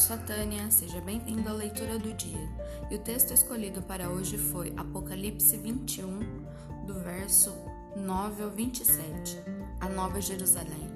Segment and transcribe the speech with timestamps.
[0.00, 2.48] sou a Tânia, seja bem-vindo à leitura do dia.
[2.90, 6.20] E o texto escolhido para hoje foi Apocalipse 21,
[6.86, 7.54] do verso
[7.94, 9.36] 9 ao 27,
[9.78, 10.88] a Nova Jerusalém.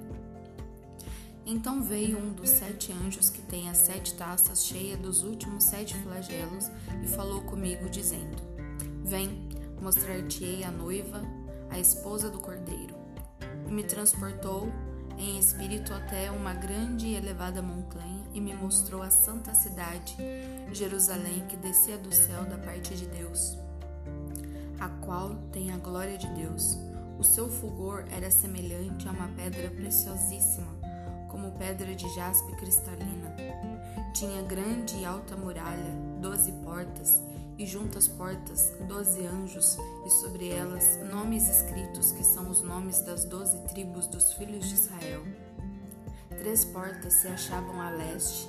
[1.45, 5.93] Então veio um dos sete anjos que tem as sete taças cheias dos últimos sete
[5.97, 6.71] flagelos
[7.03, 8.41] e falou comigo, dizendo:
[9.03, 9.47] Vem,
[9.79, 11.21] mostrar-te-ei a noiva,
[11.69, 12.95] a esposa do cordeiro.
[13.67, 14.67] E me transportou
[15.17, 20.15] em espírito até uma grande e elevada montanha e me mostrou a santa cidade,
[20.73, 23.57] Jerusalém, que descia do céu da parte de Deus,
[24.79, 26.77] a qual tem a glória de Deus.
[27.17, 30.67] O seu fulgor era semelhante a uma pedra preciosíssima,
[31.29, 33.35] como pedra de jaspe cristalina.
[34.13, 37.21] Tinha grande e alta muralha, doze portas,
[37.57, 42.99] e junto às portas doze anjos, e sobre elas nomes escritos, que são os nomes
[42.99, 45.23] das doze tribos dos filhos de Israel.
[46.37, 48.47] Três portas se achavam a leste,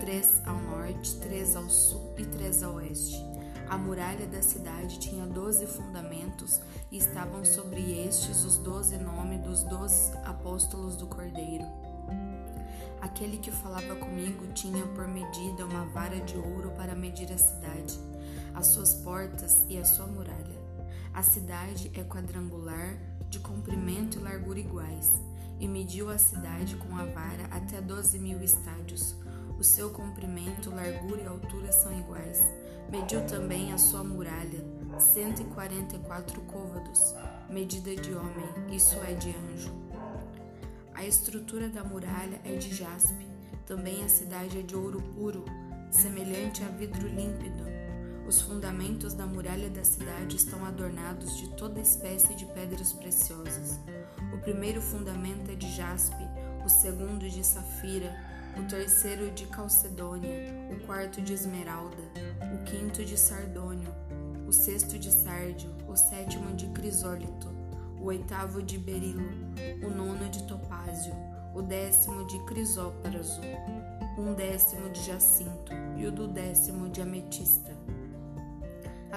[0.00, 3.24] três ao norte, três ao sul e três ao oeste.
[3.68, 9.62] A muralha da cidade tinha doze fundamentos e estavam sobre estes os doze nomes dos
[9.64, 11.66] doze apóstolos do Cordeiro.
[13.00, 18.15] Aquele que falava comigo tinha por medida uma vara de ouro para medir a cidade
[18.56, 20.66] as suas portas e a sua muralha.
[21.12, 22.96] A cidade é quadrangular,
[23.28, 25.12] de comprimento e largura iguais,
[25.60, 29.14] e mediu a cidade com a vara até doze mil estádios.
[29.58, 32.42] O seu comprimento, largura e altura são iguais.
[32.90, 34.64] Mediu também a sua muralha,
[34.98, 37.14] cento e quarenta e quatro côvados,
[37.50, 39.72] medida de homem, isso é de anjo.
[40.94, 43.26] A estrutura da muralha é de jaspe,
[43.66, 45.44] também a cidade é de ouro puro,
[45.90, 47.75] semelhante a vidro límpido
[48.26, 53.78] os fundamentos da muralha da cidade estão adornados de toda espécie de pedras preciosas.
[54.34, 56.24] O primeiro fundamento é de jaspe,
[56.64, 58.12] o segundo de safira,
[58.58, 60.30] o terceiro de calcedônia,
[60.72, 62.02] o quarto de esmeralda,
[62.54, 63.94] o quinto de sardônio,
[64.46, 67.48] o sexto de sárdio, o sétimo de crisólito,
[68.00, 69.28] o oitavo de berilo,
[69.84, 71.14] o nono de topázio,
[71.54, 73.40] o décimo de crisópraso,
[74.18, 77.76] um décimo de jacinto e o do décimo de ametista.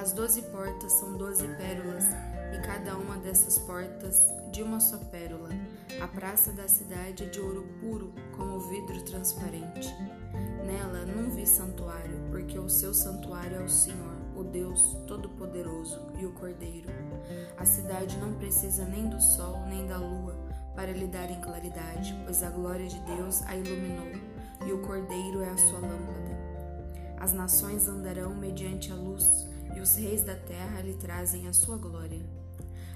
[0.00, 2.04] As doze portas são doze pérolas,
[2.54, 5.50] e cada uma dessas portas de uma só pérola.
[6.00, 9.94] A praça da cidade é de ouro puro, como vidro transparente.
[10.64, 16.24] Nela não vi santuário, porque o seu santuário é o Senhor, o Deus Todo-Poderoso e
[16.24, 16.88] o Cordeiro.
[17.58, 20.34] A cidade não precisa nem do sol nem da lua
[20.74, 24.18] para lhe darem claridade, pois a glória de Deus a iluminou,
[24.66, 26.40] e o Cordeiro é a sua lâmpada.
[27.18, 31.76] As nações andarão mediante a luz, e os reis da terra lhe trazem a sua
[31.76, 32.20] glória.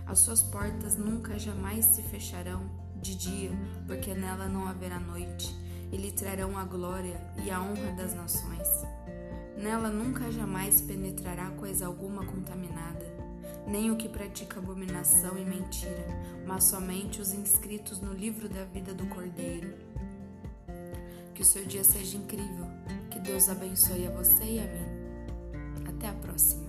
[0.06, 2.68] As suas portas nunca jamais se fecharão
[3.00, 3.50] de dia,
[3.86, 5.54] porque nela não haverá noite,
[5.92, 8.68] e lhe trarão a glória e a honra das nações.
[9.56, 13.06] Nela nunca jamais penetrará coisa alguma contaminada,
[13.66, 16.06] nem o que pratica abominação e mentira,
[16.46, 19.72] mas somente os inscritos no livro da vida do Cordeiro.
[21.34, 22.66] Que o seu dia seja incrível,
[23.10, 25.88] que Deus abençoe a você e a mim.
[25.88, 26.63] Até a próxima.